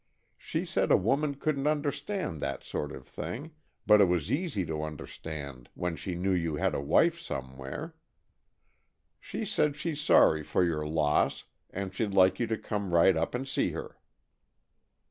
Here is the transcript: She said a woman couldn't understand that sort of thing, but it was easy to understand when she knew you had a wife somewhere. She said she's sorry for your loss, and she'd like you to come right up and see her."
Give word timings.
She 0.39 0.65
said 0.65 0.89
a 0.91 0.97
woman 0.97 1.35
couldn't 1.35 1.67
understand 1.67 2.41
that 2.41 2.63
sort 2.63 2.91
of 2.91 3.05
thing, 3.07 3.51
but 3.85 4.01
it 4.01 4.05
was 4.05 4.31
easy 4.31 4.65
to 4.65 4.81
understand 4.81 5.69
when 5.75 5.95
she 5.95 6.15
knew 6.15 6.31
you 6.31 6.55
had 6.55 6.73
a 6.73 6.81
wife 6.81 7.19
somewhere. 7.19 7.93
She 9.19 9.45
said 9.45 9.75
she's 9.75 10.01
sorry 10.01 10.41
for 10.41 10.63
your 10.63 10.87
loss, 10.87 11.43
and 11.69 11.93
she'd 11.93 12.15
like 12.15 12.39
you 12.39 12.47
to 12.47 12.57
come 12.57 12.95
right 12.95 13.15
up 13.15 13.35
and 13.35 13.47
see 13.47 13.73
her." 13.73 13.99